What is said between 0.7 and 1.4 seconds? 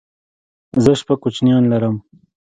زه شپږ